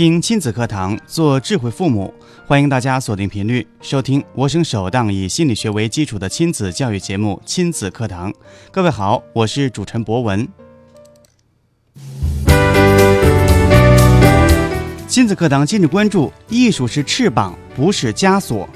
[0.00, 2.14] 听亲子课堂，做智慧父母。
[2.46, 8.32] 欢迎大家锁定频率收听我省首档以心理学为基础的亲子教育节目《亲子课堂》。
[8.70, 10.48] 各位好，我是主持人博文。
[15.06, 18.66] 亲子课堂今日关注：艺术是翅膀，不是枷锁。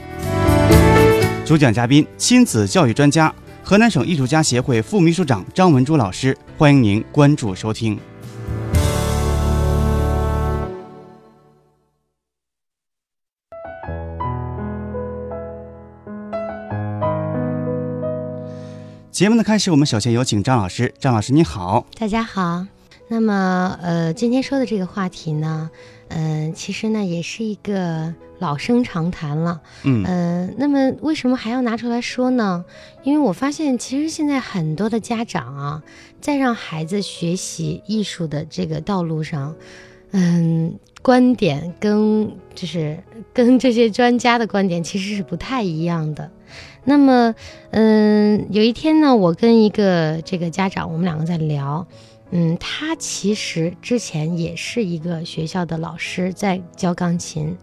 [1.47, 6.37] 主讲嘉宾：亲子教育专家、河南省艺术家协会副秘书长张文珠老师。
[6.59, 7.99] 欢迎您关注收听。
[19.15, 20.93] 节目的开始，我们首先有请张老师。
[20.99, 21.87] 张老师，你好。
[21.97, 22.67] 大家好。
[23.07, 25.71] 那么，呃，今天说的这个话题呢，
[26.09, 29.61] 嗯，其实呢，也是一个老生常谈了。
[29.85, 30.05] 嗯。
[30.05, 32.65] 呃，那么为什么还要拿出来说呢？
[33.05, 35.83] 因为我发现，其实现在很多的家长啊，
[36.21, 39.55] 在让孩子学习艺术的这个道路上，
[40.11, 42.99] 嗯，观点跟就是
[43.33, 46.29] 跟这些专家的观点其实是不太一样的。
[46.85, 47.35] 那么，
[47.71, 51.87] 嗯，有一天呢，我跟一个这个家长，我们两个在聊，
[52.31, 57.57] 嗯，他其实之前也是一个学校的老师，在教钢琴，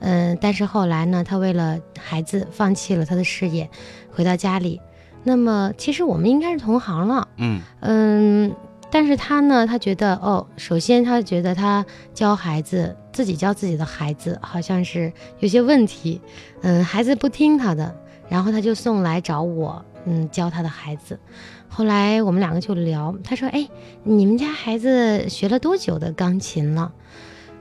[0.00, 3.68] 嗯，但是后来呢，他为了孩子放弃了他的事业，
[4.10, 4.80] 回到家里。
[5.24, 8.54] 那么，其实我们应该是同行了，嗯嗯，
[8.90, 16.20] 但是他呢，他觉得哦，首先他觉得他教孩子，自己教自己的孩子，好像是有些问题，
[16.62, 17.96] 嗯，孩子不听他的。
[18.28, 21.18] 然后他就送来找我，嗯，教他的孩子。
[21.68, 23.68] 后来我们两个就聊，他说：“哎，
[24.02, 26.92] 你们家孩子学了多久的钢琴了？”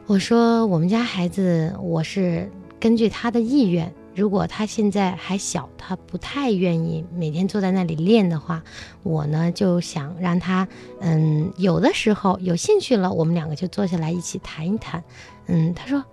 [0.08, 8.64] 我说：“我们家孩子，我是根据他的意愿，如果他现在还小，他不太愿意每天坐在那里练的话，
[9.04, 10.68] 我呢就想让他，
[11.02, 15.04] 嗯，有的时候有兴趣了，我们两个就坐下来一起谈一谈。”
[15.48, 16.04] 嗯，他说。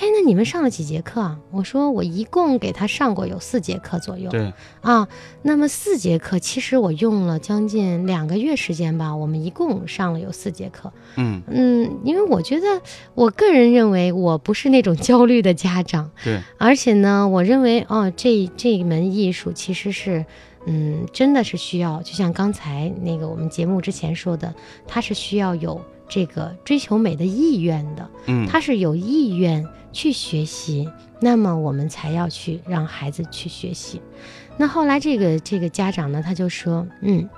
[0.00, 1.40] 嘿，那你们上了几节课啊？
[1.50, 4.30] 我说我一共给他上过有四节课左右。
[4.30, 5.08] 对啊，
[5.42, 9.16] 那么四节课其实我用了将近两个月时间吧。
[9.16, 10.92] 我们一共上了有四节课。
[11.16, 12.80] 嗯嗯，因为我觉得
[13.16, 16.08] 我个人认为我不是那种焦虑的家长。
[16.22, 20.24] 对， 而且呢，我认为哦，这这一门艺术其实是，
[20.66, 24.54] 嗯，真的是需要，就像刚才那个我们节目之前说的，
[24.86, 28.10] 它是需要有这个追求美的意愿的。
[28.26, 29.66] 嗯，他是有意愿。
[29.90, 30.86] 去学习，
[31.18, 34.00] 那么我们才要去让孩子去学习。
[34.58, 37.28] 那后来这个这个家长呢，他就说，嗯。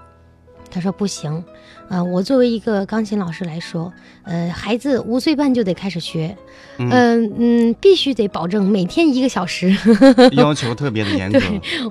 [0.71, 1.45] 他说不行，
[1.89, 3.93] 呃，我作为一个钢琴老师来说，
[4.23, 6.37] 呃，孩子五岁半就得开始学，
[6.79, 9.77] 嗯嗯，必须得保证每天一个小时，
[10.33, 11.41] 要求 特别的严格。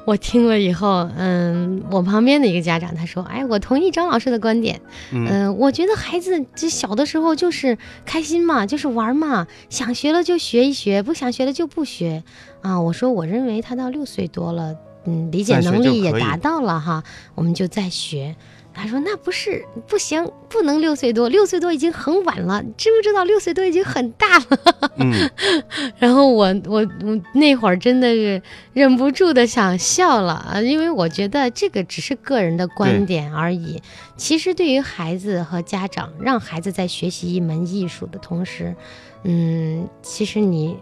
[0.06, 4.80] 我听了以后，嗯，我旁边的一个家长他说，哎，我同意张老师的观点，
[5.12, 12.24] 嗯，我觉得孩子这小的时候就是开心嘛，就是玩嘛，想学了就学一学，不想学了就不学
[12.62, 12.80] 啊。
[12.80, 14.74] 我说我认为他到六岁多了，
[15.06, 17.04] 嗯，理解能力也达到了哈，
[17.36, 18.36] 我们就再学。
[18.74, 23.24] 他说：“那不是不行，不能六岁多，六岁多已经很晚了，知不知道？
[23.24, 25.30] 六岁多已经很大了。”嗯，
[26.00, 28.42] 然后我我我那会儿真的是
[28.74, 33.82] 忍不住的想笑了啊，因为我觉得这个只是个人的观点而已。
[34.16, 38.76] 其实对于孩子和家长，让孩子在学习一门艺术的同时，
[39.24, 40.78] 嗯，其实你。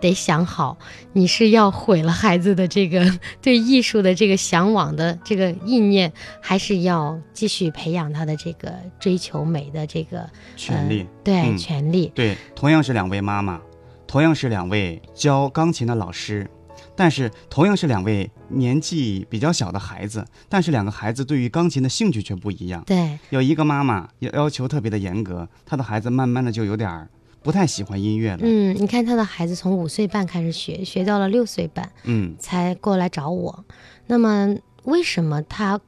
[0.00, 0.78] 得想好，
[1.12, 3.04] 你是要毁了孩子的这个
[3.42, 11.06] 对艺术的这个向往的这个意念，还是要继续培养他的这个追求美的这个权利？
[11.22, 12.10] 对，权利。
[12.14, 13.60] 对，同样是两位妈妈，
[14.06, 16.48] 同样是两位教钢琴的老师，
[16.96, 22.82] 但是同样是两位年纪比较小的孩子，但是两个孩子对于钢琴的兴趣却不一样。
[22.86, 27.08] 对，有一个妈妈要要求特别的严格，她的孩子慢慢的就有点儿。
[27.42, 28.38] 不太喜欢音乐了。
[28.42, 33.64] 嗯，你看他的孩子从五岁半开始学，学到了六岁半，嗯，才过来找我。
[34.06, 35.80] 那么为什么他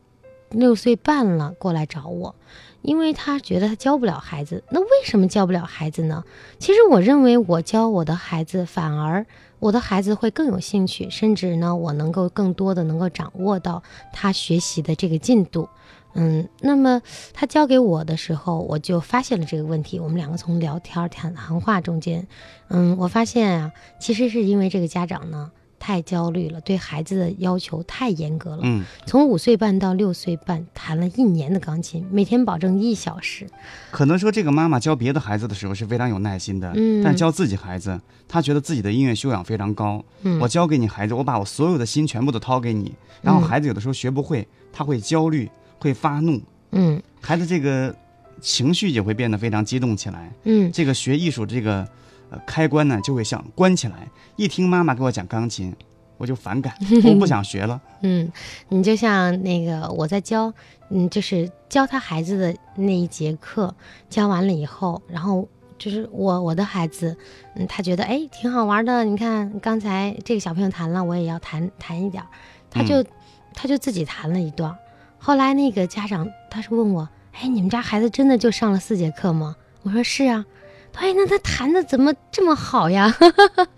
[0.51, 2.35] 六岁半了过来找我？
[2.83, 4.65] 因为他觉得他教不了孩子。
[4.71, 6.25] 那为什么教不了孩子呢？
[6.59, 9.25] 其实我认为我教我的孩子，反而
[9.61, 13.83] 我的孩子会更有兴趣，甚至呢，我能够更多的能够掌握到
[14.13, 15.69] 他学习的这个进度。
[16.15, 17.01] 嗯，那么
[17.33, 19.99] 他教给我的时候，我就发现了这个问题。
[19.99, 22.27] 我们两个从聊天谈谈话中间，
[22.69, 28.61] 嗯，我发现啊，其实是因为这个家长呢，太焦虑了，对孩子的要求太严格了。
[28.63, 33.47] 嗯，从五岁半到六岁半，弹了一年的钢琴，每天保证一小时。
[33.91, 37.99] 可能说这个妈妈教别的孩子的时候是非常有耐心的，嗯，但教自己孩子，
[38.29, 40.05] 她觉得自己的音乐修养非常高。
[40.23, 45.51] 嗯，我教给你孩子，我把我所有的心全部都掏给你，然后孩子有的时候学不会，他会焦虑，
[45.83, 46.41] 会发怒。
[46.71, 47.95] 嗯，孩子这个
[48.41, 50.31] 情绪也会变得非常激动起来。
[50.45, 51.87] 嗯，这个学艺术这个
[52.31, 52.39] 呃。
[52.47, 55.75] 开关呢就会想关起来，一听妈妈给我讲钢琴，
[56.17, 56.73] 我就反感，
[57.05, 57.81] 我不想学了。
[58.03, 58.31] 嗯，
[58.69, 60.53] 你就像那个我在教，
[60.89, 63.75] 嗯，就是教他孩子的那一节课，
[64.09, 65.47] 教完了以后，然后
[65.79, 67.17] 就是我我的孩子，
[67.55, 69.05] 嗯，他觉得哎挺好玩的。
[69.05, 72.25] 你看刚才这个小朋友弹了，我也要弹弹一点，
[72.71, 73.05] 他就
[73.53, 74.75] 他就自己弹了一段。
[75.25, 79.55] 后来那个家长他是问我，哎，你们家孩子真的就上了四节课吗？
[79.85, 80.45] 我说是啊。
[80.95, 83.15] 哎，那他弹的怎么这么好呀？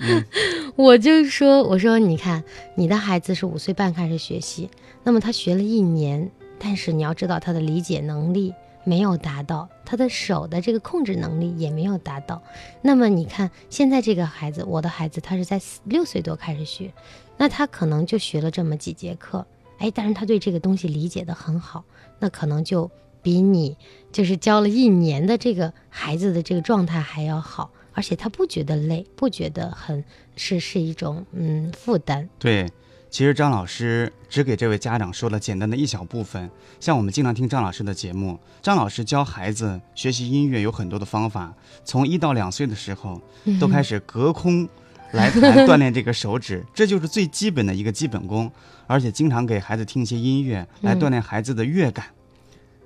[0.75, 2.43] 我就说，我说你看，
[2.77, 4.71] 你的孩子是五岁半开始学习，
[5.03, 12.43] 那么他学了一年，但是你要知道他的理解能力没有达到，他的手的这个控制能力也没有达到。
[12.81, 16.91] 那么你看现在这个孩子，我的孩子他是在六岁多开始学，
[17.37, 19.47] 那他可能就学了这么几节课，
[19.79, 21.85] 哎，但是他对这个东西理解的很好，
[22.19, 22.91] 那可能就。
[23.25, 23.75] 比你
[24.13, 30.05] 就是教了一年的这个孩子的这个状态还要好，而且他不觉得累，不觉得很
[30.37, 32.29] 是是一种嗯负担。
[32.39, 32.71] 对，
[33.09, 36.51] 其实张老师只给这位家长说了简单的一小部分。
[36.79, 43.19] 像我们经常听张老师的节目，张老师教孩子学习音乐有很多的方法，从一到两岁的时候
[43.59, 44.69] 都开始隔空
[45.15, 48.51] 来 来锻炼这个手指，这就是最基本的一个基本功。
[48.87, 52.05] 而且经常给孩子听一些音乐来锻炼孩子的乐感。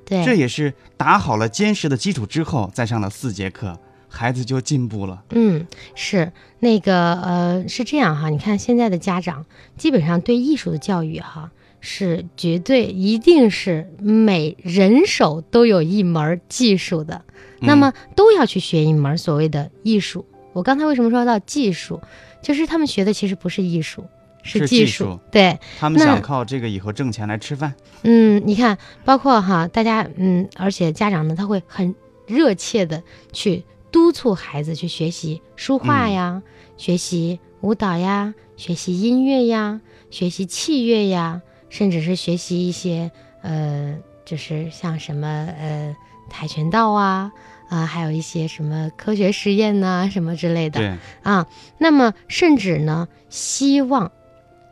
[0.05, 3.77] 对这也是打好了坚实的基础之后，再上了四节课，
[4.09, 5.25] 孩子就进步了。
[5.31, 5.67] 嗯，
[5.97, 8.29] 是那个呃，是这样哈。
[8.29, 9.45] 你看现在的家长，
[9.77, 17.23] 基本上对艺术的教育哈，是绝对一定是每人手都有一门技术的，
[17.61, 20.25] 那么都要去学一门所谓的艺术。
[20.59, 22.01] 我刚才为什么说到技术，
[22.43, 24.05] 就是他们学的其实不是艺术。
[24.45, 27.75] 是技术，对他们想靠这个以后挣钱来吃饭。
[28.03, 31.95] 嗯，你看，包括哈，大家，嗯，而且家长呢，他会很
[32.27, 33.03] 热切的
[33.33, 36.43] 去督促孩子去学习书画呀，
[36.79, 43.11] 学习舞蹈呀，学习音乐呀，学习器乐呀，甚至是学习一些，
[43.43, 45.27] 呃，就是像什么，
[45.59, 45.95] 呃，
[46.31, 47.33] 跆拳道啊，
[47.69, 50.81] 啊，还有一些什么科学实验呐，什么之类的。
[50.81, 51.47] 对啊，
[51.79, 54.11] 那么甚至呢，希望。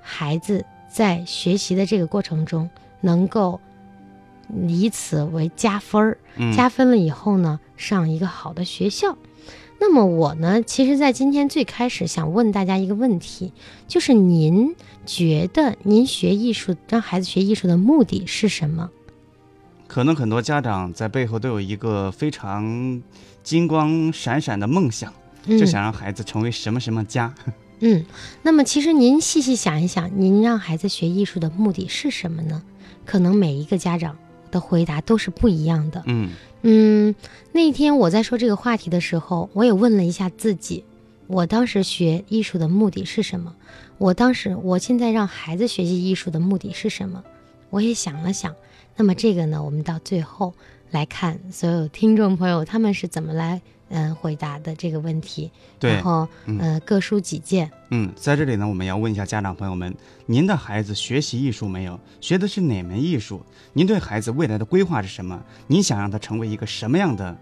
[0.08, 2.70] 孩子在学习的这个过程中，
[3.00, 3.60] 能够
[4.68, 6.18] 以此为加分儿，
[6.54, 9.18] 加分了以后呢，上一个好的学校。
[9.80, 13.52] 那么我呢，其实，在今天最开始想问大家一个问题，
[13.88, 18.90] 就是您觉得您学艺术，让孩子学艺术的目的是什么？
[19.86, 23.02] 可能很多家长在背后都有一个非常
[23.42, 25.12] 金光闪闪的梦想，
[25.46, 27.32] 就想让孩子成为什么什么家。
[27.80, 28.04] 嗯，
[28.42, 32.62] 那么其实您细细想一想，您让孩子学艺术的目的是什么呢？
[33.04, 34.16] 可能每一个家长
[34.50, 36.02] 的回答都是不一样的。
[36.06, 36.30] 嗯
[36.62, 37.14] 嗯，
[37.52, 40.84] 那天我在说这个话题的时候，我也问了一下自己，
[41.26, 43.54] 我当时学艺术的目的是什么？
[43.98, 47.22] 我当时，我现在让孩子学习艺术的目的是什么？
[47.70, 48.54] 我也想了想。
[48.96, 50.54] 那么这个呢，我们到最后
[50.90, 53.60] 来看，所有听众朋友他们是怎么来。
[53.88, 55.48] 嗯，回答的这个问题，
[55.78, 56.26] 然后
[56.58, 57.70] 呃，各抒己见。
[57.90, 59.94] 嗯，在这里呢，我们要问一下家长朋友们：
[60.26, 61.96] 您的孩子学习艺术没有？
[62.20, 63.40] 学的是哪门艺术？
[63.74, 65.40] 您对孩子未来的规划是什么？
[65.68, 67.38] 您想让他成为一个什么样的？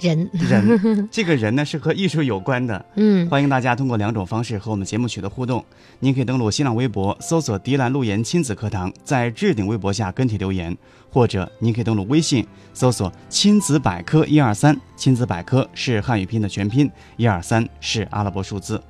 [0.00, 2.84] 人人， 这个人呢是和艺术有关的。
[2.96, 5.64] 嗯，欢迎大家通过两种方式和我们节目取得互动。
[5.98, 10.72] 您可以登录新浪微博，搜索“迪兰路言亲子课堂”，在置顶微博下跟帖留言；
[11.10, 14.78] 或者您可以登录微信，搜索“亲子百科一二三”。
[14.96, 18.82] 亲子百科是汉语拼的全拼，一二三是阿拉伯数字。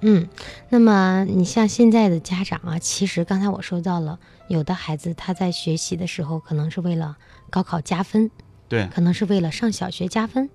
[0.00, 0.26] 嗯，
[0.68, 4.18] 那么你像现在的家长啊，其实刚才我说到了，
[4.48, 7.16] 有的孩子他在学习的时候，可能是为了
[7.48, 8.30] 高考加分。
[8.68, 10.48] 对，可能是为了上小学加分。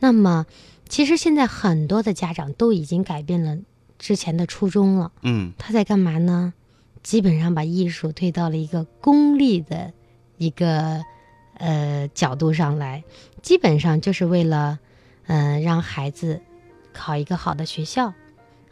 [0.00, 0.46] 那么，
[0.88, 3.56] 其实现在很多的家长都已经改变了
[3.98, 5.12] 之前的初衷了。
[5.22, 6.52] 嗯，他在干嘛呢？
[7.02, 9.92] 基本上把艺术推到了一个功利的
[10.38, 11.02] 一个
[11.54, 13.04] 呃角度上来，
[13.42, 14.78] 基本上就是为了
[15.26, 16.40] 嗯让孩子
[16.92, 18.12] 考一个好的学校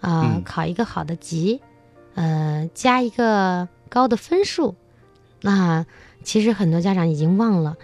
[0.01, 1.61] 啊，考一个好的级，
[2.15, 4.75] 呃，加一个高的分数，
[5.43, 5.87] 那。
[6.23, 7.77] 其实很多家长已经忘了，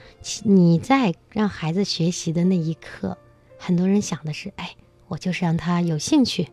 [0.45, 3.17] 你在让孩子学习的那一刻，
[3.59, 4.77] 很多人想的是：哎，
[5.09, 6.49] 我就是让他有兴趣，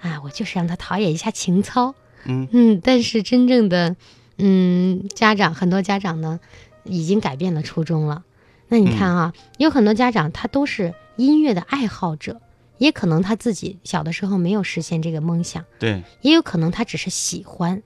[0.00, 1.94] 啊，我就是让他陶冶一下情操。
[2.24, 3.96] 嗯嗯，但是真正的，
[4.36, 6.40] 嗯，家长很多家长呢，
[6.84, 8.24] 已经改变了初衷了。
[8.68, 12.40] 那你看啊，有很多家长他都是音乐的爱好者，
[12.78, 17.82] 也可能他自己小的时候没有实现这个梦想，对，也有可能他只是喜欢，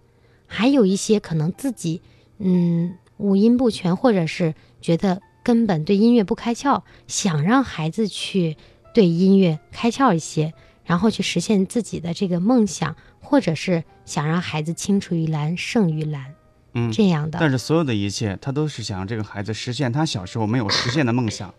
[0.47, 2.03] 还有一些可能自己，
[2.39, 8.57] 嗯，五音不全，或者是觉得根本对音乐不开窍，想让孩子去
[8.93, 10.53] 对音乐开窍一些，
[10.85, 16.35] 然后去实现自己的这个梦想，或者是想让孩子青出于蓝胜于蓝，
[16.75, 17.39] 嗯，这样的。
[17.41, 21.55] 但是所有的一切，他都是想让这个孩子实现他小时候没有实现的梦想。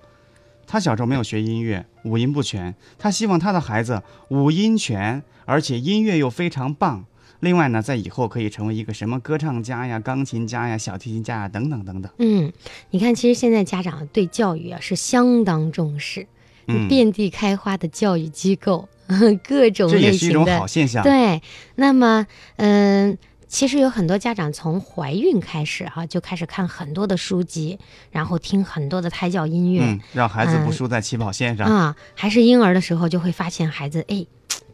[0.68, 7.06] 他小时候没有学音乐，五音不全，他希望他的孩子五音全，而且音乐又非常棒。
[7.42, 12.12] 另外呢，在以后可以成为一个什么歌唱家呀、钢琴家呀、小提琴家呀等等等等。
[12.18, 12.52] 嗯，
[12.90, 16.28] 你看，其实现在家长对教育啊是相当重视，
[16.68, 18.88] 嗯遍地开花的教育机构，
[19.48, 21.04] 各种这也是一种好现象。
[21.04, 21.42] 对，
[21.76, 22.26] 那么，
[22.56, 27.78] 嗯、其实有很多家长从怀孕开始哈、就开始看很多的书籍，
[28.12, 31.68] 然后听很多的胎教音乐、嗯，让孩子不嗯输在起跑线上。
[31.68, 34.26] 啊，还是婴儿的时候就会发现孩子哎。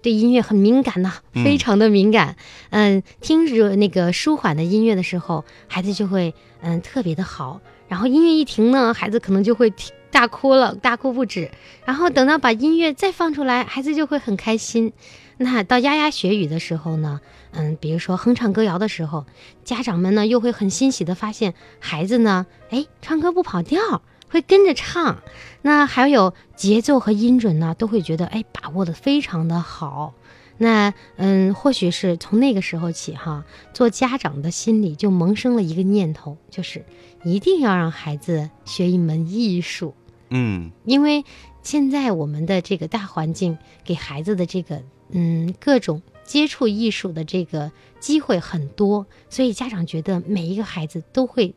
[0.02, 2.36] 对音乐很敏感呐、嗯非常的敏感。
[2.70, 7.62] 嗯，听着那个舒缓的音乐的时候，孩子就会嗯特别的好。
[7.88, 11.52] 然后音乐一停呢，孩子可能就会啼大哭了，大哭不止。
[11.86, 14.94] 然后等到把音乐再放出来，孩子就会很开心。
[15.38, 17.20] 那到牙牙学语的时候呢，
[17.52, 19.26] 嗯，比如说哼唱歌谣的时候，
[19.64, 25.22] 家长们呢又会很欣喜的发现孩子呢，哎，唱歌不跑调，会跟着唱。
[25.62, 30.16] 那还有节奏和音准呢，都会觉得哎把握的非常的好。
[30.58, 36.86] 那嗯，或许是从那个时候起哈，做家长的心里就萌生了一个念头，就是
[37.24, 39.96] 一定要让孩子学一门艺术。
[40.30, 41.26] 嗯，因为
[41.64, 51.56] 现在我们的这个大环境给孩子的这个嗯各种接触艺术的这个机会很多，所以家长觉得每一个孩子都会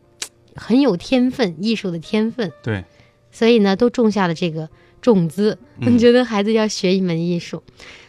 [0.55, 2.85] 很有天分，艺术的天分，对，
[3.31, 4.69] 所以呢都种下了这个
[5.01, 7.63] 种子，嗯觉得孩子要学一门艺术。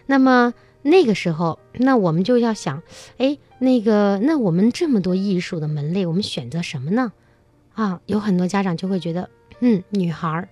[0.05, 2.83] 那么那个时候，那我们就要想，
[3.17, 7.11] 哎，那个那我们这么多艺术的门类，我们选择什么呢？
[7.73, 10.49] 啊，有很多家长就会觉得，嗯，女孩儿，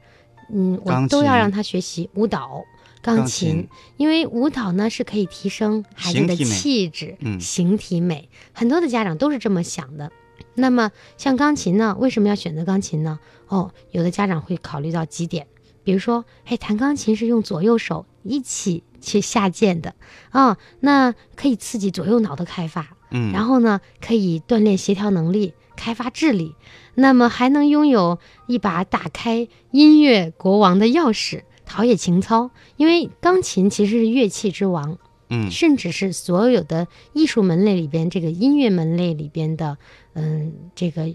[0.52, 2.64] 嗯，我都要让她学习舞蹈、
[3.02, 8.28] 钢钢琴，因为舞蹈呢是可以提升孩子的形体美气质、嗯形体美。
[8.52, 10.12] 很多的家长都是这么想的。
[10.56, 13.20] 那么像钢琴呢，为什么要选择钢琴呢？
[13.48, 15.48] 哦，有的家长会考虑到几点，
[15.84, 19.94] 比如说，哎，弹钢琴是用左右手一起去下键的。
[20.32, 26.56] 啊、那可以刺激左右脑的开发，嗯，然后呢，可以锻炼协调能力，开发智力，
[26.96, 32.50] 那么还能拥有一把打开音乐国王的钥匙，陶冶情操。
[32.76, 34.98] 因为钢琴其实是乐器之王，
[35.30, 39.78] 嗯，甚至是所有的艺术门类里边，这个音乐门类里边的，
[40.14, 41.14] 嗯，这个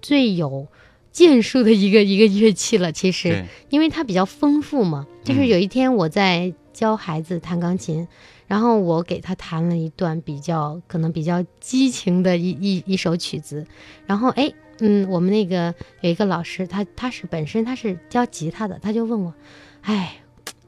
[0.00, 0.66] 最有
[1.10, 2.92] 建树的一个一个乐器了。
[2.92, 5.06] 其实，因为它比较丰富嘛。
[5.24, 8.08] 就是嗯有一天我在教孩子弹钢琴，
[8.46, 13.66] 然后我给他弹了一段比较可能比较激情的一 一一首曲子，
[14.06, 19.34] 然后哎，嗯，我们那个有一个老师，他他是本身他是教吉他的，他就问我，
[19.82, 20.21] 哎。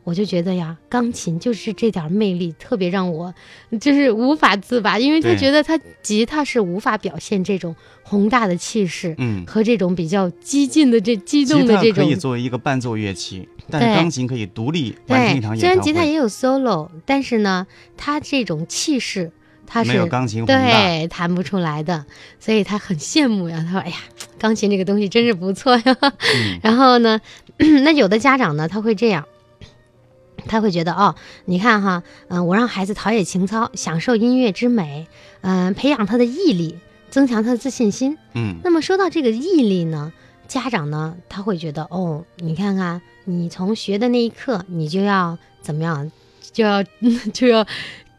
[0.04, 3.34] 我就觉得呀，钢琴就是这点儿魅力，特别让我
[3.80, 15.92] 就是无法自拔，因为他觉得他吉他是无法表现这种宏大的气势，嗯，和这种比较激进的这激动的这种可以作为一个伴奏乐器，但是钢琴可以独立完成一场对，虽然演唱会。
[15.92, 19.32] 吉他也有 solo，但是呢，它这种气势，
[19.66, 20.44] 他是没有钢琴。
[20.44, 22.04] 对弹不出来的，
[22.38, 23.64] 所以他很羡慕呀。
[23.66, 23.96] 他说：“哎呀，
[24.38, 25.96] 钢琴这个东西真是不错呀。
[26.02, 27.18] 嗯 然后呢，
[27.56, 29.24] 那有的家长呢，他会这样。
[30.46, 35.06] 他会觉得哦，你看哈，嗯、我让孩子陶冶情操，享受音乐之美，
[35.42, 36.78] 嗯、培养他的毅力，
[37.10, 38.18] 增强他的自信心。
[38.34, 40.12] 嗯，那么说到这个毅力呢，
[40.46, 46.10] 家长呢他会觉得哦，你看看，你从学的那一刻，你就要怎么样，
[46.52, 46.82] 就要
[47.32, 47.66] 就要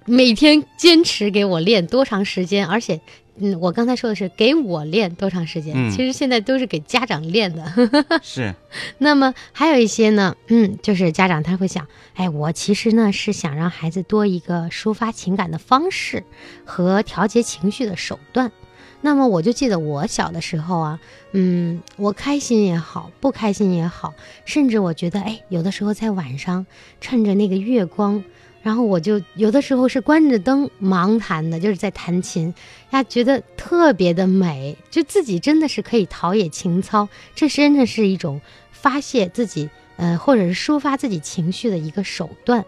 [0.05, 3.01] 每天坚持给我练多长时间，而且。
[3.37, 7.65] 嗯，我刚才说的是给我练多长时间，嗯其实现在都是给家长练的。
[8.23, 8.53] 是，
[8.97, 16.23] 那么还有一些呢，嗯，就是家长他会想，哎，我其实呢是想让孩子多一个抒发情感的方式
[16.63, 18.51] 和调节情绪的手段。
[19.01, 20.99] 那么我就记得我小的时候啊，
[21.33, 24.15] 嗯，我开心也好，不开心也好，
[24.45, 26.65] 甚至我觉得，哎，有的时候在晚上
[27.01, 28.23] 趁着那个月光，
[28.65, 32.51] 然后我就有的时候是关着灯盲弹的，就是在弹琴，
[32.89, 38.41] 呀，觉得特别的美，就自己真的是可以陶冶情操，这真的是一种
[38.71, 42.65] 发泄自己，呃，或者是抒发自己情绪的一个手段。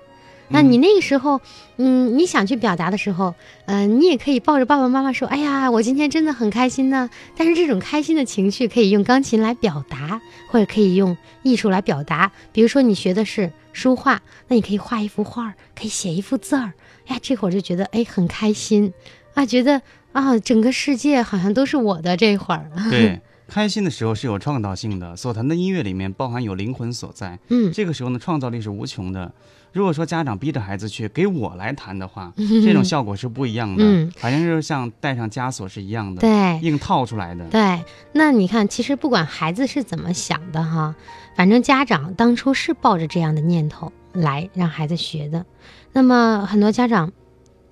[0.50, 1.42] 那你那个时候，
[1.78, 3.36] 嗯，你想去表达的时候，
[3.66, 12.32] 嗯，你也可以抱着爸爸妈妈说：“哎呀，我今天真的很开心呢。”但是这种开心的情绪可以用钢琴来表达，或者可以用艺术来表达。
[12.54, 16.74] 比如说你学的是书画，那你可以画一幅画，可以写一幅字儿。
[17.08, 18.94] 哎，这会儿就觉得哎很开心
[19.34, 19.82] 啊，觉得
[20.14, 22.72] 啊整个世界好像都是我的这会儿。
[22.90, 23.22] 对。
[23.48, 27.40] 开心的时候是有创造性的，所弹的音乐里面包含有灵魂所在。
[27.48, 29.32] 嗯，这个时候呢，创造力是无穷的。
[29.74, 33.84] 如果说家长逼着孩子去给我来弹的话，这种效果是不一样的。
[33.84, 37.46] 嗯，好像就是像戴上枷锁是一样的，对，硬套出来的。
[37.50, 40.96] 对，那你看，其实不管孩子是怎么想的哈，
[41.36, 45.46] 反正家长当初是抱着这样的念头来让孩子学的。
[45.94, 47.12] 那么很多家长，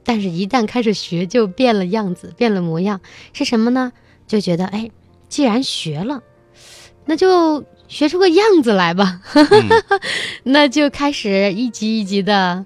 [0.03, 3.01] 但是一旦开始学，就变了样子，变了模样，
[3.33, 3.91] 是什么呢？
[4.27, 4.91] 就觉得哎。
[5.35, 6.21] 既然学了，
[7.03, 9.19] 那就学出个样子来吧。
[10.43, 12.65] 那就开始一级一级的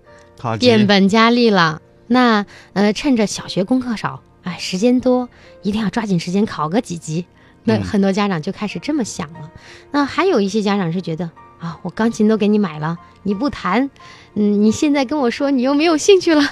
[0.60, 1.82] 变本加厉了。
[2.06, 5.30] 那呃，趁着小学功课少，哎，时间多，
[5.64, 7.26] 一定要抓紧时间考个几级。
[7.64, 9.50] 那很多家长就开始这么想了。
[9.90, 13.90] 那还有一些家长是觉得啊，我钢琴都给你买了，你不弹，
[14.36, 16.44] 嗯，你现在跟我说你又没有兴趣了。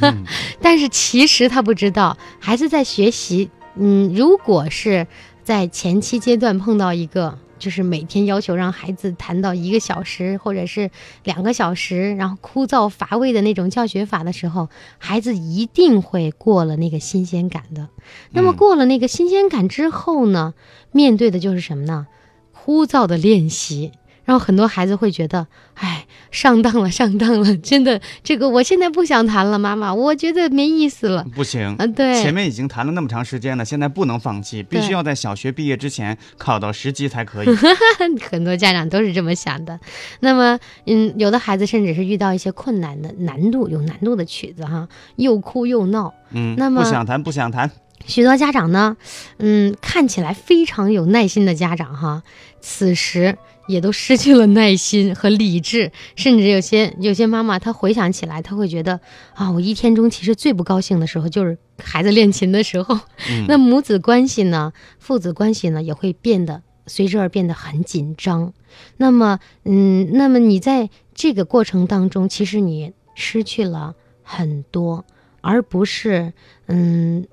[0.60, 5.06] 但是其实他不知道，孩子在学习，嗯，如果是。
[5.44, 10.90] 在前期阶段碰到一个，就是每天要求让孩子谈到一个小时或者是
[11.22, 17.90] 两个小时，然后枯燥乏味的那种教学法的时候，孩子一定会过了那个新鲜感的。
[18.30, 20.54] 那么过了那个新鲜感之后呢，
[20.92, 22.06] 面对的就是什么呢？
[22.52, 23.92] 枯燥的练习。
[24.24, 31.24] 然后很多孩子会觉得，哎，上当了， 上当了，真的，这个我现在不想谈了，妈妈，我觉得没意思了。
[31.34, 37.48] 不行，啊，对，前面已经谈了那么长时间了，现在不能放弃，必须要在小学毕业之前考到十级才可以。
[38.30, 39.78] 很多家长都是这么想的。
[40.20, 46.14] 那么，嗯，有的孩子甚至是遇到一些困难的难度有难度的曲子哈，又哭又闹。
[46.30, 47.70] 嗯，那么不想弹，不想弹。
[48.06, 48.96] 许多家长呢，
[49.38, 52.22] 嗯，看起来非常有耐心的家长哈，
[52.60, 53.36] 此时。
[53.66, 59.00] 也都失去了耐心和理智， 甚至有些有些妈妈，她回想起来，她会觉得
[59.34, 62.98] 啊，我一天中其实最不高兴的时候就是孩子练琴的时候。
[63.48, 68.52] 那母子关系呢，父子关系呢，也会变得随之而变得很紧张。
[68.96, 75.04] 那么，嗯，那么你在这个过程当中，其实你失去了很多，
[75.40, 76.32] 而不是
[76.66, 77.26] 嗯。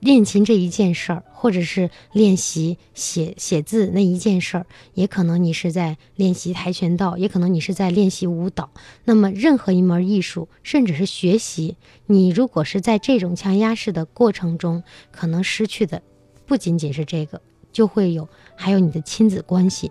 [0.00, 8.70] 练琴这一件事儿，或者是练习写写字那一件事儿，也可能你是在练习跆拳道，也可能你是在练习舞蹈。
[9.04, 16.00] 那么，任何一门艺术，甚至是学习，你如果是在这种强压式的过程中，可能失去的
[16.46, 17.40] 不仅仅是这个，
[17.72, 19.90] 就会有还有你的亲子关系，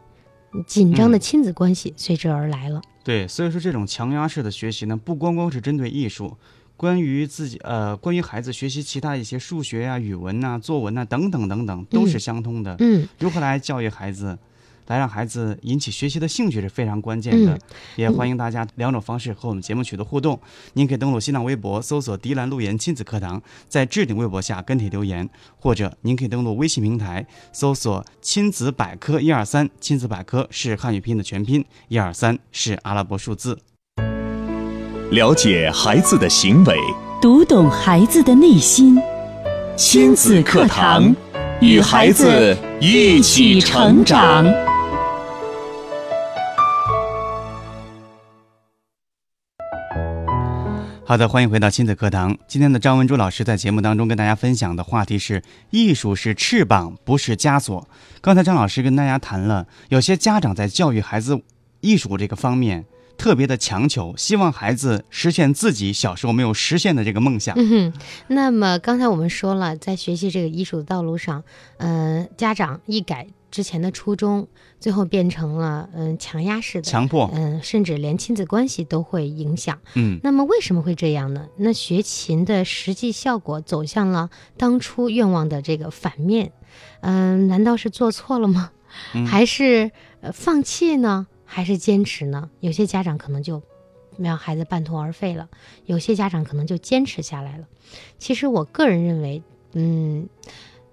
[0.65, 2.81] 紧张的亲子关系随之而来了。
[3.03, 6.37] 对，所以说这种强压式的学习呢，不光光是针对艺术。
[6.77, 12.75] 关于自己呃，关于孩子学习其他一些数学呀、语文呐、作文呐等等等等，都是相通的。
[12.79, 14.37] 嗯，如何来教育孩子，
[14.85, 17.57] 来让孩子引起学习的兴趣是非常关键的。
[17.95, 20.39] 也欢迎大家两种方式和我们节目取得互动。
[20.73, 25.27] 您可以登录新浪微博搜索“迪兰路言亲子课堂”，在置顶微博下跟帖留言，
[25.59, 33.57] 或者您可以登录微信平台搜索“亲子百科一二三”，亲子百科是汉语拼音的全拼，一二三是阿拉伯数字。
[35.11, 36.77] 了解孩子的行为，
[37.21, 39.01] 读懂孩子的内心。
[39.77, 41.15] 亲子课堂，
[41.61, 44.45] 与孩子一起成长。
[51.05, 52.37] 好的，欢迎回到亲子课堂。
[52.45, 57.87] 今天的张文珠老师在节目当中跟大家分享的话题是：艺术是翅膀，不是枷锁。
[58.19, 61.39] 刚才张老师跟大家谈了，有些家长在教育孩子
[61.79, 62.83] 艺术这个方面。
[63.17, 67.55] 特别的强求，希望孩子实现自己小时候没有实现的这个梦想。
[67.57, 67.93] 嗯哼，
[68.27, 71.43] 那么刚才我们说了，在学习这个艺术的道路上，
[71.77, 74.47] 嗯，家长一改之前的初衷，
[74.79, 79.79] 最后变成了嗯强压式的强迫，嗯，甚至连亲子关系都会影响。
[79.95, 81.47] 嗯，那么为什么会这样呢？
[81.57, 86.51] 那学琴的实际效果走向了当初愿望的这个反面。
[87.01, 88.71] 嗯，难道是做错了吗？
[89.27, 91.27] 还是呃放弃呢？
[91.47, 92.51] 还是坚持呢？
[92.59, 93.63] 有些家长可能就
[94.17, 95.49] 让孩子半途而废了，
[95.85, 97.67] 有些家长可能就坚持下来了。
[98.19, 100.27] 其实我个人认为，嗯，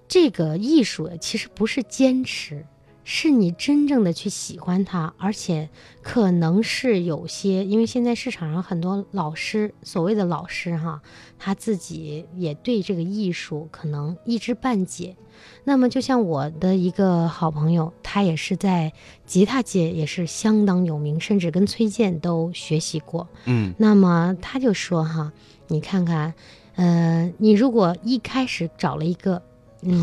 [0.09, 2.65] 这个艺术其实不是坚持，
[3.05, 5.69] 是你真正的去喜欢它，而且
[6.03, 11.01] 可能是有些，因为现在市场上很多老师，所谓的老师哈，
[11.39, 15.15] 他自己也对这个艺术可能一知半解。
[15.65, 18.25] 那么就像我的一个好朋友，他。
[18.25, 18.91] 也是在
[19.27, 23.29] 吉他界也是相当有名，甚至跟崔健都学习过。
[23.45, 25.31] 嗯，那么他就说哈，
[25.69, 26.33] 你看看，
[26.77, 29.43] 呃，你如果一开始找了一个嗯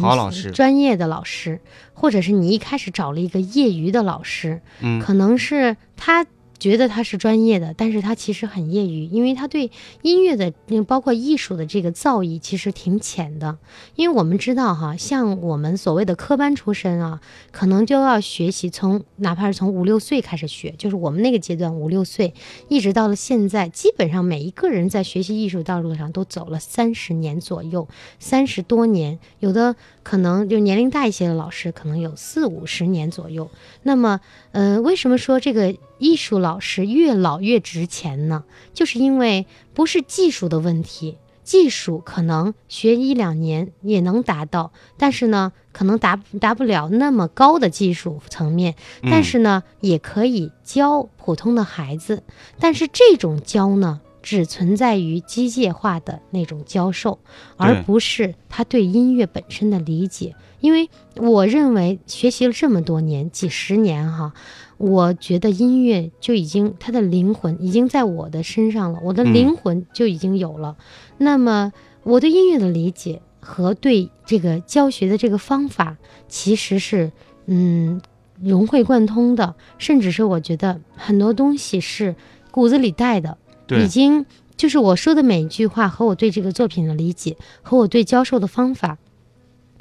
[0.02, 1.60] 好老师专业的老师，
[1.94, 6.26] 或者是你一开始找了一个业余的老师，嗯可能是他。
[6.62, 9.72] 觉得他是专业的，但是他其实很业余，因为他对
[10.04, 13.58] 音乐的，嗯包括艺术的这个造诣其实挺浅的。
[13.96, 17.20] 因为我们知道哈，像我们所谓的科班出身啊，
[17.52, 22.36] 可能就要学习从哪怕是从五六岁开始学，就是我们那个阶段五六岁，
[22.70, 27.88] 一直到了现在，基本上每一个人在学习艺术道路上都走了三十年左右，
[28.20, 33.50] 三十多年，有的可能就年龄大一些的老师可能有四五十年左右。
[33.82, 34.22] 那么，
[34.52, 38.44] 呃，为什么说这个艺术老师越老越值钱呢？
[38.74, 41.20] 就是因为不是技术的问题。
[41.44, 48.76] 技术可能学一两年也能达到，但是呢，可能达达不了那么高的技术层面。
[49.04, 52.24] 但是呢，也可以教普通的孩子。
[52.60, 57.20] 但是这种教呢，只存在于机械化的那种教授，
[57.58, 60.36] 而不是他对音乐本身的理解。
[60.62, 64.34] 因为我认为学习了这么多年，几十年哈，
[64.82, 70.76] 我觉得音乐就已经它的灵魂已经在我的身上了，我的灵魂就已经有了。
[71.18, 71.72] 那么
[72.04, 77.12] 我对音乐的理解和对这个教学的这个方法，其实是
[77.46, 78.02] 嗯
[78.42, 82.16] 融会贯通的，甚至是我觉得很多东西是
[82.50, 83.38] 骨子里带的，
[83.70, 84.26] 已经
[84.58, 88.98] 就是我说的每一句话和我对这个作品的理解和我对教授的方法。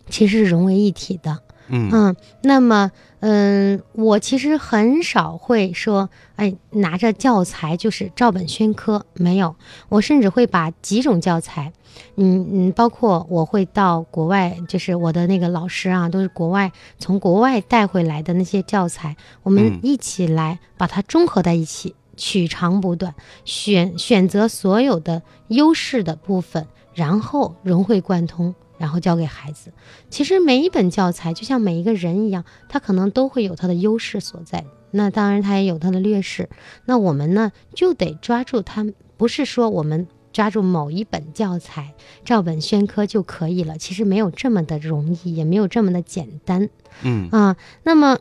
[0.08, 9.54] 其实是融为一体的，嗯那么，嗯，我其实很少会说，哎，拿着教材就是照本宣科，没有，
[9.90, 11.70] 我甚至会把几种教材，
[12.16, 28.54] 嗯嗯，包括我会到国外，就是我的那个老师啊，都是国外从国外带回来的那些教材，我们一起来把它综合在一起，取长补短，选选择所有的优势的部分，然后融会贯通。
[28.80, 29.74] 然后教给孩子，
[30.08, 36.48] 其实每一本教材就像每一个人一样，他可能都会有他的优势所在，那当然他也有他的劣势。
[36.86, 38.86] 那我们呢就得抓住他，
[39.18, 41.92] 不是说我们抓住某一本教材
[42.24, 46.70] 照本宣科就可以了，其实没有这么的容易，也没有这么的简单。
[47.02, 48.18] 嗯啊，那么。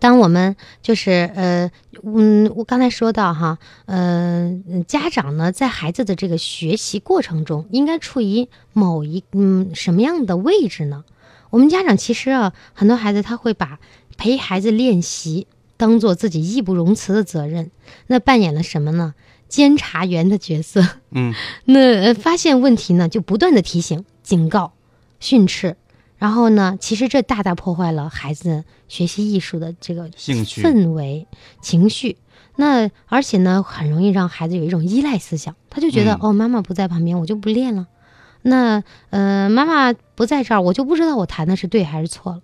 [0.00, 1.70] 当我们就是呃
[2.02, 4.52] 嗯，我刚才说到哈，呃，
[4.86, 11.04] 家长呢在孩子的这个学习过程中，应该处于某一嗯什么样的位置呢？
[11.50, 13.78] 我们家长其实啊，很多孩子他会把
[14.16, 17.70] 陪孩子练习当做自己义不容辞的责任，
[18.08, 19.14] 那扮演了什么呢？
[19.48, 20.82] 监察员的角色。
[21.12, 21.32] 嗯，
[21.66, 24.72] 那发现问题呢，就不断的提醒、警告、
[25.20, 25.76] 训斥。
[26.24, 31.26] 然后呢，其实这大大破坏了孩子学习艺术的这个兴趣氛围、
[31.60, 32.16] 情绪。
[32.56, 37.88] 那而且呢，很容易让孩子有一种依赖思想，他就觉得、嗯哦，妈妈不在旁边，我就不练了。
[38.40, 42.40] 那呃，妈妈不在这儿，我就不知道我弹的是对还是错了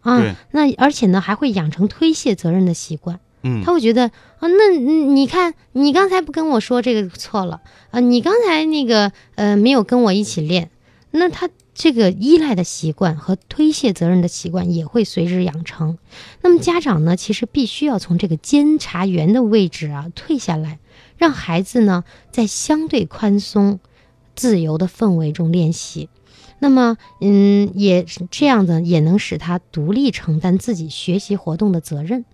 [0.00, 0.34] 啊。
[0.52, 3.20] 那而且呢，还会养成推卸责任的习惯。
[3.42, 4.04] 嗯他会觉得
[4.38, 7.60] 啊，那嗯你看，你刚才不跟我说这个错了
[7.90, 10.70] 啊，你刚才那个呃没有跟我一起练，
[11.10, 15.96] 那他这个依赖的习惯和推卸责任的习惯也会随之养成。
[16.42, 20.80] 那么家长呢，其实必须要从这个监察员的位置啊退下来，
[21.16, 23.78] 让孩子呢在相对宽松、
[24.34, 26.08] 自由的氛围中练习。
[26.58, 32.24] 那么，嗯，也这样的，也能使他独立承担自己学习活动的责任。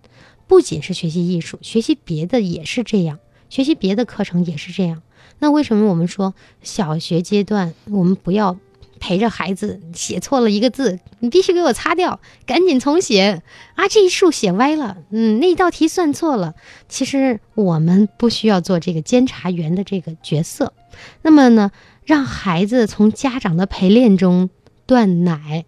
[0.46, 3.18] 不仅是学习艺术，学习别的也是这样，
[3.50, 5.02] 学习别的课程也是这样。
[5.38, 8.56] 那为什么我们说小学阶段我们不要
[9.04, 13.42] 陪着孩子写错了一个字，你必须给我擦掉，赶紧重写
[13.74, 13.86] 啊！
[13.86, 16.54] 这一竖写歪了，嗯，那道题算错了。
[16.88, 20.72] 其实我们不需要做这个监察员的这个角色。
[21.20, 21.70] 那么呢，
[22.06, 24.48] 让孩子从家长的陪练中
[24.86, 25.66] 断奶，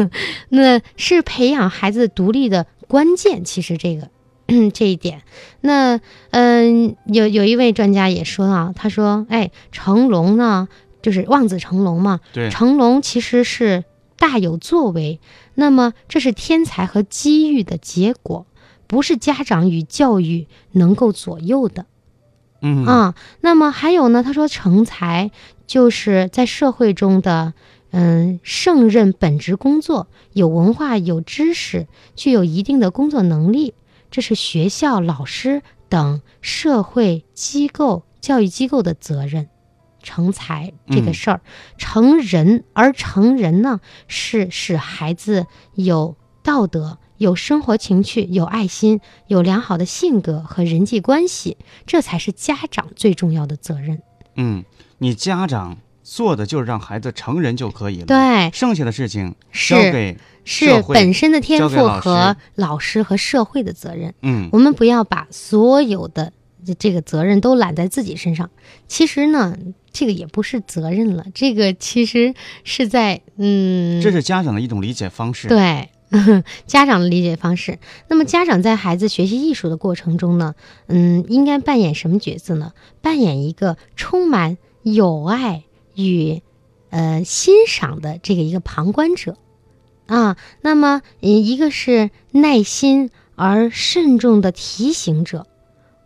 [0.48, 3.44] 那是培养孩子独立的关键。
[3.44, 4.08] 其实这个。
[4.72, 5.20] 这一点，
[5.60, 10.68] 那嗯，有有一位专家也说啊，他说，哎，成龙呢，
[11.08, 13.84] 就是望子成龙嘛，对，成龙其实是
[14.18, 15.20] 大有作为，
[15.54, 18.46] 那么这是天才和机遇的结果，
[18.86, 21.86] 不是家长与教育能够左右的。
[22.60, 25.30] 嗯啊，那么还有呢，他说成才
[25.66, 27.54] 就是在社会中的
[27.90, 33.72] 嗯胜任本职工作，有文化、有知识，具有一定的工作能力。
[34.10, 39.48] 这是学校、老师等社会机构、教育机构的责任。
[40.02, 41.40] 成才这个事儿，
[41.76, 51.56] 成人而成人呢，是使孩子有道德、有生活情趣、有爱心、有良好的性格和人际关系，
[51.86, 54.00] 这才是家长最重要的责任。
[54.36, 54.64] 嗯，
[54.98, 64.14] 你家长做的就是让孩子成人就可以了，对，剩下的事情是交给是本身的天赋和师老师和社会的责任。
[64.22, 66.32] 嗯我们不要把所有的
[66.64, 68.50] 这这个责任都揽在自己身上。
[68.86, 69.56] 其实呢，
[69.92, 75.48] 这个也不是责任了，这个其实是在嗯，这是家长的一种理解方式。
[75.48, 75.88] 对
[76.66, 77.78] 家长的理解方式。
[78.08, 80.54] 那么家长在孩子学习艺术的过程中呢，
[80.86, 82.72] 嗯，应该扮演什么角色呢？
[83.02, 86.40] 扮演一个充满友爱与
[86.88, 89.36] 呃欣赏的这个一个旁观者
[90.06, 90.38] 啊。
[90.62, 95.46] 那么，嗯，一个是耐心而慎重的提醒者。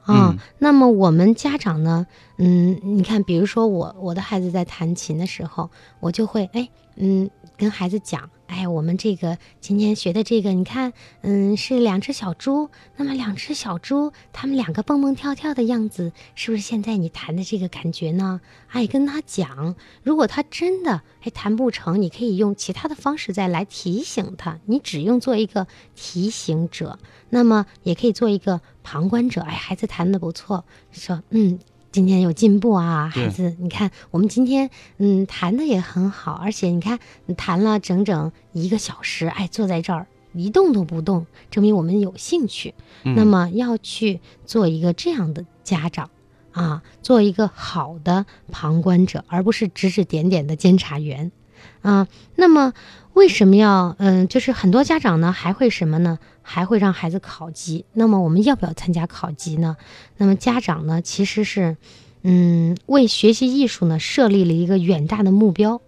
[0.05, 0.39] 啊，嗯。
[0.59, 2.07] 那么我们家长呢，
[2.39, 7.29] 嗯，你看，比如说我我的孩子在弹琴的时候，我就会哎，嗯，
[7.63, 18.41] 跟孩子讲，哎，我们这个今天学的这个，你看，嗯，是两只小猪，那么两只小猪，它们两个蹦蹦跳跳的样子，是不是现在你弹的这个感觉呢？
[18.67, 26.99] 哎，跟他讲，如果他真的还弹不成，你可以用其他的方式再来提醒他，你只用做一个提醒者，
[27.31, 29.41] 那么也可以做一个旁观者。
[29.43, 31.61] 哎，孩子弹的不错，说嗯。
[31.93, 42.75] 今天有进步啊，孩子，你看我们今天嗯谈的也很好，而且你看你弹了整整一个小时，哎，坐在这儿一动都不动，证明我们有兴趣。
[43.05, 46.09] 嗯那么要去做一个这样的家长
[46.53, 51.31] 啊，做一个好的旁观者，而不是指指点点的监察员
[51.83, 52.09] 啊。
[52.37, 52.73] 那么
[53.15, 56.19] 为什么要嗯，就是很多家长呢还会什么呢？
[56.43, 57.85] 还会让孩子考级。
[57.93, 59.77] 那么我们要不要参加考级呢？
[60.17, 61.77] 那么家长呢其实是
[62.23, 65.81] 嗯为学习艺术呢设立了一个远大的目标。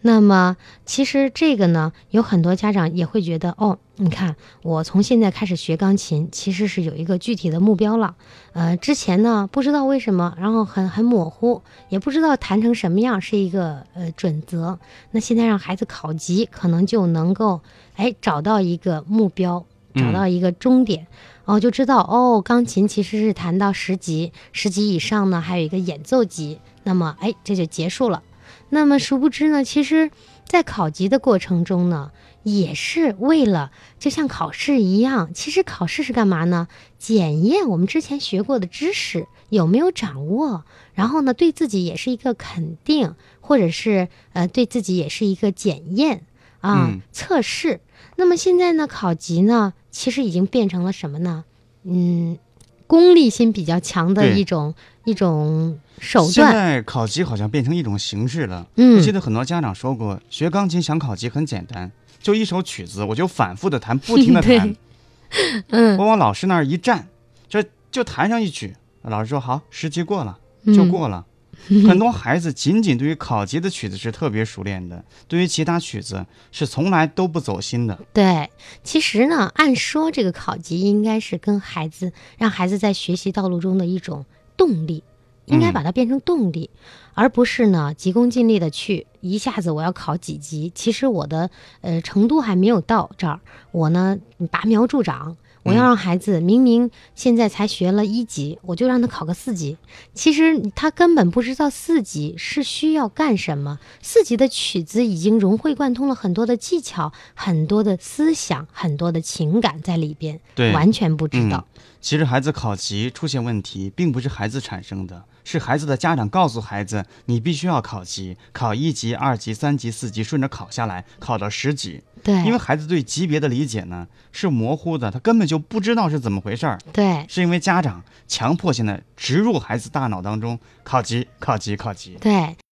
[0.00, 0.56] 那么，
[0.86, 8.14] 其实这个呢，有很多家长也会觉得，哦，你看，我从现在开始学钢琴，其实是有一个具体的目标了。
[8.52, 14.78] 呃，之前呢，不知道为什么，然后很很模糊，也不知道弹成什么样是一个呃准则。
[15.10, 17.60] 那现在让孩子考级，可能就能够
[17.96, 21.08] 哎找到一个目标，找到一个终点。
[21.44, 28.22] 哦，就知道哦，钢琴其实是弹到十级，十级以上呢，还有一个演奏级，那么哎，这就结束了。
[28.70, 30.10] 那么殊不知呢，其实，
[30.46, 32.10] 在考级的过程中呢，
[32.42, 36.68] 也是为了就像考试一样，其实考试是干嘛呢？
[36.98, 46.26] 检验我们之前学过的知识有没有掌握，然后呢，对自己也是一个肯定，或者是呃，对自己也是一个检验
[46.60, 47.80] 啊、嗯测试。
[48.16, 51.44] 那么现在呢，考级呢，其实已经变成了什么呢？
[51.84, 52.38] 嗯，
[52.88, 54.74] 功利心比较强的一种
[55.04, 56.44] 一种手段现。
[56.44, 58.66] 在考级好像变成一种形式了。
[58.74, 64.74] 嗯我记得很多家长说过，学钢琴想考级很简单，就一首曲子，我就反复的弹，不停的弹，
[65.68, 67.06] 嗯，我往老师那儿一站，
[67.48, 71.24] 就就弹上一曲，老师说好，十级过了就嗯过了。
[71.86, 77.98] 很多孩子仅仅对于考级的曲子是特别熟练的，对于其他曲子是从来都不走心的。
[78.12, 78.50] 对，
[78.82, 84.24] 其实呢，按说这个考级应该是跟孩子，让孩子在学习道路中的一种
[84.56, 85.02] 动力，
[85.46, 86.70] 应该嗯把它变成动力，
[87.14, 90.72] 而不是呢急功近利的去一下子我要考几级。
[90.74, 91.50] 其实我的
[91.82, 93.40] 呃程度还没有到这儿，
[93.72, 94.18] 我呢
[94.50, 95.36] 拔苗助长。
[95.68, 99.76] 我要让孩子明明现在才学了一级，我就让他考个四级。
[100.14, 103.78] 其实他根本不知道四级是需要干什么。
[104.02, 111.66] 四级的曲子已经融会贯通了很多的技巧、很多的思想、很多的情感在里边，对完全不知道。
[112.00, 122.02] 其实孩子考级出现问题，并不是孩子产生的，是孩子的家长告诉孩子，你必须要考级，考一级、二级、三级、四级，顺着考下来，考到十级。
[122.22, 132.16] 对，因为孩子对级别的理解呢是模糊的，他根本就不知道是怎么回事儿，对是因为家长强迫性的植入孩子大脑当中考级、考级、考级。
[132.20, 132.56] 对。